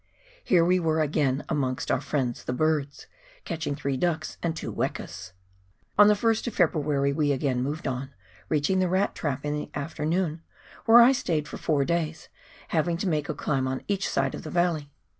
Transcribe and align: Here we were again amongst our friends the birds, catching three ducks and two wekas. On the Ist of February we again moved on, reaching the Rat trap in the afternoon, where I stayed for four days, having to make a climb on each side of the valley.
Here 0.43 0.65
we 0.65 0.79
were 0.79 0.99
again 0.99 1.45
amongst 1.47 1.91
our 1.91 2.01
friends 2.01 2.43
the 2.43 2.53
birds, 2.53 3.05
catching 3.45 3.75
three 3.75 3.97
ducks 3.97 4.37
and 4.41 4.55
two 4.55 4.71
wekas. 4.71 5.33
On 5.95 6.07
the 6.07 6.15
Ist 6.27 6.47
of 6.47 6.55
February 6.55 7.13
we 7.13 7.31
again 7.31 7.61
moved 7.61 7.87
on, 7.87 8.11
reaching 8.49 8.79
the 8.79 8.89
Rat 8.89 9.13
trap 9.13 9.45
in 9.45 9.53
the 9.53 9.69
afternoon, 9.75 10.41
where 10.85 11.01
I 11.01 11.11
stayed 11.11 11.47
for 11.47 11.57
four 11.57 11.85
days, 11.85 12.29
having 12.69 12.97
to 12.97 13.07
make 13.07 13.29
a 13.29 13.35
climb 13.35 13.67
on 13.67 13.83
each 13.87 14.09
side 14.09 14.33
of 14.33 14.41
the 14.41 14.49
valley. 14.49 14.91